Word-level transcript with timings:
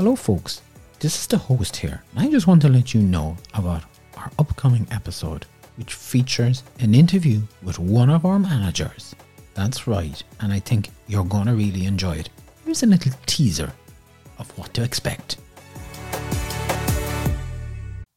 Hello, 0.00 0.16
folks. 0.16 0.62
This 0.98 1.14
is 1.20 1.26
the 1.26 1.36
host 1.36 1.76
here, 1.76 2.02
I 2.16 2.30
just 2.30 2.46
want 2.46 2.62
to 2.62 2.70
let 2.70 2.94
you 2.94 3.02
know 3.02 3.36
about 3.52 3.82
our 4.16 4.30
upcoming 4.38 4.86
episode, 4.90 5.44
which 5.76 5.92
features 5.92 6.62
an 6.78 6.94
interview 6.94 7.42
with 7.62 7.78
one 7.78 8.08
of 8.08 8.24
our 8.24 8.38
managers. 8.38 9.14
That's 9.52 9.86
right, 9.86 10.22
and 10.40 10.54
I 10.54 10.58
think 10.58 10.88
you're 11.06 11.26
going 11.26 11.48
to 11.48 11.52
really 11.52 11.84
enjoy 11.84 12.16
it. 12.16 12.30
Here's 12.64 12.82
a 12.82 12.86
little 12.86 13.12
teaser 13.26 13.70
of 14.38 14.50
what 14.56 14.72
to 14.72 14.82
expect. 14.82 15.36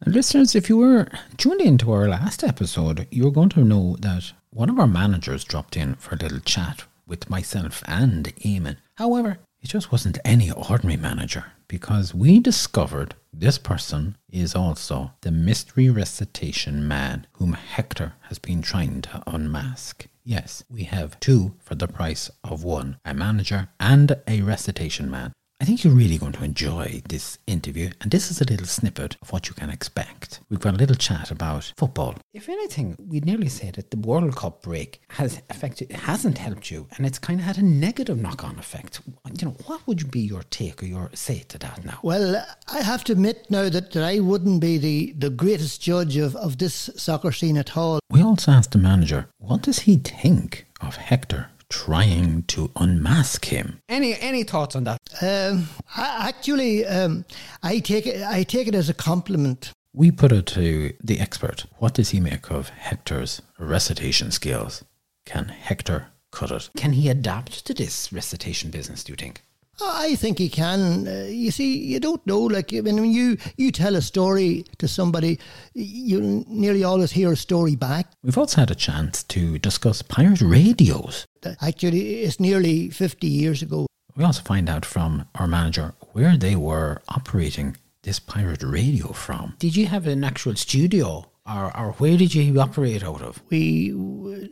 And 0.00 0.14
listeners, 0.14 0.54
if 0.54 0.70
you 0.70 0.78
were 0.78 1.08
tuned 1.36 1.60
into 1.60 1.92
our 1.92 2.08
last 2.08 2.42
episode, 2.42 3.06
you're 3.10 3.30
going 3.30 3.50
to 3.50 3.62
know 3.62 3.96
that 4.00 4.32
one 4.48 4.70
of 4.70 4.78
our 4.78 4.86
managers 4.86 5.44
dropped 5.44 5.76
in 5.76 5.96
for 5.96 6.14
a 6.14 6.18
little 6.18 6.40
chat 6.40 6.84
with 7.06 7.28
myself 7.28 7.82
and 7.86 8.34
Eamon. 8.36 8.78
However, 8.94 9.40
it 9.66 9.70
just 9.70 9.90
wasn't 9.90 10.20
any 10.24 10.48
ordinary 10.52 10.96
manager 10.96 11.46
because 11.66 12.14
we 12.14 12.38
discovered 12.38 13.16
this 13.32 13.58
person 13.58 14.16
is 14.30 14.54
also 14.54 15.10
the 15.22 15.32
mystery 15.32 15.90
recitation 15.90 16.86
man 16.86 17.26
whom 17.32 17.54
Hector 17.54 18.12
has 18.28 18.38
been 18.38 18.62
trying 18.62 19.02
to 19.02 19.24
unmask. 19.26 20.06
Yes, 20.22 20.62
we 20.70 20.84
have 20.84 21.18
two 21.18 21.56
for 21.58 21.74
the 21.74 21.88
price 21.88 22.30
of 22.44 22.62
one 22.62 22.98
a 23.04 23.12
manager 23.12 23.68
and 23.80 24.14
a 24.28 24.42
recitation 24.42 25.10
man. 25.10 25.32
I 25.58 25.64
think 25.64 25.82
you're 25.82 25.94
really 25.94 26.18
going 26.18 26.32
to 26.32 26.44
enjoy 26.44 27.00
this 27.08 27.38
interview, 27.46 27.90
and 28.02 28.10
this 28.10 28.30
is 28.30 28.42
a 28.42 28.44
little 28.44 28.66
snippet 28.66 29.16
of 29.22 29.32
what 29.32 29.48
you 29.48 29.54
can 29.54 29.70
expect. 29.70 30.40
We've 30.50 30.60
got 30.60 30.74
a 30.74 30.76
little 30.76 30.96
chat 30.96 31.30
about 31.30 31.72
football. 31.78 32.14
If 32.34 32.50
anything, 32.50 32.94
we'd 32.98 33.24
nearly 33.24 33.48
say 33.48 33.70
that 33.70 33.90
the 33.90 33.96
World 33.96 34.36
Cup 34.36 34.62
break 34.62 35.00
has 35.08 35.40
affected, 35.48 35.92
hasn't 35.92 36.36
helped 36.36 36.70
you, 36.70 36.86
and 36.96 37.06
it's 37.06 37.18
kind 37.18 37.40
of 37.40 37.46
had 37.46 37.56
a 37.56 37.62
negative 37.64 38.20
knock-on 38.20 38.58
effect. 38.58 39.00
You 39.40 39.46
know, 39.46 39.56
what 39.64 39.86
would 39.86 40.10
be 40.10 40.20
your 40.20 40.42
take 40.42 40.82
or 40.82 40.86
your 40.86 41.10
say 41.14 41.38
to 41.48 41.58
that 41.58 41.86
now? 41.86 42.00
Well, 42.02 42.44
I 42.70 42.82
have 42.82 43.02
to 43.04 43.12
admit 43.12 43.46
now 43.50 43.70
that, 43.70 43.92
that 43.92 44.04
I 44.04 44.20
wouldn't 44.20 44.60
be 44.60 44.76
the, 44.76 45.14
the 45.16 45.30
greatest 45.30 45.80
judge 45.80 46.18
of, 46.18 46.36
of 46.36 46.58
this 46.58 46.90
soccer 46.96 47.32
scene 47.32 47.56
at 47.56 47.78
all. 47.78 48.00
We 48.10 48.22
also 48.22 48.52
asked 48.52 48.72
the 48.72 48.78
manager, 48.78 49.30
what 49.38 49.62
does 49.62 49.80
he 49.80 49.96
think 49.96 50.66
of 50.82 50.96
Hector 50.96 51.48
trying 51.68 52.42
to 52.44 52.70
unmask 52.76 53.46
him. 53.46 53.80
Any 53.88 54.18
any 54.20 54.44
thoughts 54.44 54.76
on 54.76 54.84
that? 54.84 54.98
Um, 55.20 55.68
I, 55.96 56.28
actually, 56.28 56.86
um, 56.86 57.24
I 57.62 57.78
take 57.80 58.06
it 58.06 58.22
I 58.22 58.42
take 58.42 58.68
it 58.68 58.74
as 58.74 58.88
a 58.88 58.94
compliment. 58.94 59.72
We 59.92 60.10
put 60.10 60.32
it 60.32 60.46
to 60.48 60.92
the 61.02 61.20
expert. 61.20 61.64
What 61.78 61.94
does 61.94 62.10
he 62.10 62.20
make 62.20 62.50
of 62.50 62.68
Hector's 62.68 63.40
recitation 63.58 64.30
skills? 64.30 64.84
Can 65.24 65.48
Hector 65.48 66.08
cut 66.32 66.50
it? 66.50 66.68
Can 66.76 66.92
he 66.92 67.08
adapt 67.08 67.64
to 67.66 67.74
this 67.74 68.12
recitation 68.12 68.70
business? 68.70 69.02
Do 69.02 69.12
you 69.12 69.16
think? 69.16 69.42
I 69.80 70.16
think 70.16 70.38
he 70.38 70.48
can. 70.48 71.06
Uh, 71.06 71.26
you 71.28 71.50
see, 71.50 71.78
you 71.78 72.00
don't 72.00 72.26
know. 72.26 72.40
Like 72.40 72.70
when 72.70 73.04
you 73.04 73.36
you 73.56 73.70
tell 73.70 73.96
a 73.96 74.00
story 74.00 74.64
to 74.78 74.88
somebody, 74.88 75.38
you 75.74 76.44
nearly 76.48 76.84
always 76.84 77.12
hear 77.12 77.32
a 77.32 77.36
story 77.36 77.76
back. 77.76 78.06
We've 78.22 78.38
also 78.38 78.60
had 78.60 78.70
a 78.70 78.74
chance 78.74 79.22
to 79.24 79.58
discuss 79.58 80.02
pirate 80.02 80.40
radios. 80.40 81.26
Actually, 81.60 82.22
it's 82.22 82.40
nearly 82.40 82.90
fifty 82.90 83.28
years 83.28 83.62
ago. 83.62 83.86
We 84.16 84.24
also 84.24 84.42
find 84.42 84.68
out 84.68 84.84
from 84.86 85.26
our 85.34 85.46
manager 85.46 85.94
where 86.12 86.38
they 86.38 86.56
were 86.56 87.02
operating 87.08 87.76
this 88.02 88.18
pirate 88.18 88.62
radio 88.62 89.12
from. 89.12 89.54
Did 89.58 89.76
you 89.76 89.86
have 89.86 90.06
an 90.06 90.24
actual 90.24 90.56
studio? 90.56 91.30
Or, 91.48 91.76
or 91.76 91.92
where 91.98 92.16
did 92.16 92.34
you 92.34 92.60
operate 92.60 93.04
out 93.04 93.22
of? 93.22 93.40
We, 93.50 93.92
we 93.92 94.48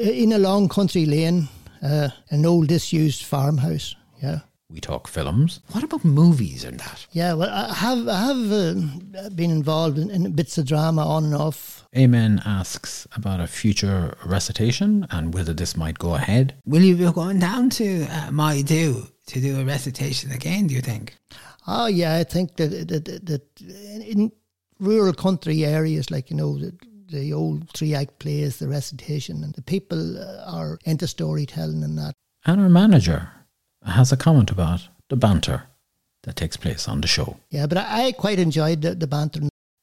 in 0.00 0.32
a 0.32 0.38
long 0.38 0.68
country 0.68 1.04
lane, 1.04 1.48
uh, 1.82 2.10
an 2.30 2.46
old 2.46 2.68
disused 2.68 3.24
farmhouse. 3.24 3.96
Yeah. 4.22 4.40
We 4.72 4.80
talk 4.80 5.06
films. 5.06 5.60
What 5.72 5.84
about 5.84 6.02
movies 6.02 6.64
and 6.64 6.80
that? 6.80 7.06
Yeah, 7.12 7.34
well, 7.34 7.50
I 7.50 7.74
have 7.74 8.08
I 8.08 8.20
have 8.20 8.52
uh, 8.52 9.28
been 9.28 9.50
involved 9.50 9.98
in, 9.98 10.10
in, 10.10 10.32
bits 10.32 10.56
of 10.56 10.66
drama 10.66 11.04
on 11.06 11.24
and 11.24 11.34
off. 11.34 11.86
Eamon 11.94 12.40
asks 12.46 13.06
about 13.14 13.40
a 13.40 13.46
future 13.46 14.16
recitation 14.24 15.06
and 15.10 15.34
whether 15.34 15.52
this 15.52 15.76
might 15.76 15.98
go 15.98 16.14
ahead. 16.14 16.54
Will 16.64 16.80
you 16.80 16.96
be 16.96 17.12
going 17.12 17.38
down 17.38 17.68
to 17.70 18.06
uh, 18.06 18.30
my 18.32 18.62
do 18.62 19.08
to 19.26 19.40
do 19.42 19.60
a 19.60 19.64
recitation 19.64 20.32
again? 20.32 20.68
Do 20.68 20.74
you 20.74 20.80
think? 20.80 21.16
Oh 21.66 21.86
yeah, 21.86 22.16
I 22.16 22.24
think 22.24 22.56
that 22.56 22.70
that, 22.88 23.04
that, 23.04 23.26
that 23.26 23.60
in 23.60 24.32
rural 24.80 25.12
country 25.12 25.66
areas 25.66 26.10
like 26.10 26.30
you 26.30 26.36
know 26.36 26.58
the, 26.58 26.72
the 27.10 27.34
old 27.34 27.68
three 27.74 27.94
act 27.94 28.18
plays, 28.20 28.58
the 28.58 28.68
recitation, 28.68 29.44
and 29.44 29.52
the 29.52 29.62
people 29.62 30.18
uh, 30.18 30.44
are 30.46 30.78
into 30.86 31.06
storytelling 31.06 31.84
and 31.84 31.98
that. 31.98 32.14
And 32.46 32.58
our 32.58 32.70
manager 32.70 33.30
has 33.84 34.12
a 34.12 34.16
comment 34.16 34.50
about 34.50 34.88
the 35.08 35.16
banter 35.16 35.64
that 36.22 36.36
takes 36.36 36.56
place 36.56 36.88
on 36.88 37.00
the 37.00 37.08
show. 37.08 37.36
Yeah, 37.50 37.66
but 37.66 37.78
I 37.78 38.12
quite 38.12 38.38
enjoyed 38.38 38.82
the, 38.82 38.94
the 38.94 39.06
banter. 39.06 39.40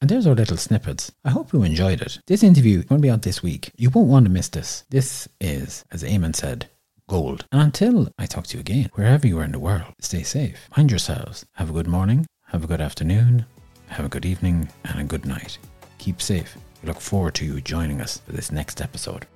And 0.00 0.10
there's 0.10 0.26
our 0.26 0.34
little 0.34 0.56
snippets. 0.56 1.12
I 1.24 1.30
hope 1.30 1.52
you 1.52 1.62
enjoyed 1.62 2.00
it. 2.00 2.18
This 2.26 2.42
interview 2.42 2.80
is 2.80 2.84
going 2.86 3.00
to 3.00 3.02
be 3.02 3.10
out 3.10 3.22
this 3.22 3.42
week. 3.42 3.70
You 3.76 3.90
won't 3.90 4.08
want 4.08 4.26
to 4.26 4.32
miss 4.32 4.48
this. 4.48 4.84
This 4.90 5.28
is, 5.40 5.84
as 5.92 6.02
Eamon 6.02 6.34
said, 6.34 6.68
gold. 7.08 7.44
And 7.52 7.60
until 7.60 8.08
I 8.18 8.26
talk 8.26 8.46
to 8.48 8.56
you 8.56 8.60
again, 8.60 8.90
wherever 8.94 9.26
you 9.26 9.38
are 9.38 9.44
in 9.44 9.52
the 9.52 9.60
world, 9.60 9.92
stay 10.00 10.22
safe. 10.22 10.68
Mind 10.76 10.90
yourselves. 10.90 11.44
Have 11.54 11.70
a 11.70 11.74
good 11.74 11.86
morning, 11.86 12.26
have 12.46 12.64
a 12.64 12.66
good 12.66 12.80
afternoon, 12.80 13.46
have 13.88 14.06
a 14.06 14.08
good 14.08 14.24
evening, 14.26 14.68
and 14.84 15.00
a 15.00 15.04
good 15.04 15.26
night. 15.26 15.58
Keep 15.98 16.20
safe. 16.20 16.56
We 16.82 16.88
look 16.88 17.00
forward 17.00 17.34
to 17.36 17.44
you 17.44 17.60
joining 17.60 18.00
us 18.00 18.18
for 18.18 18.32
this 18.32 18.50
next 18.50 18.80
episode. 18.80 19.26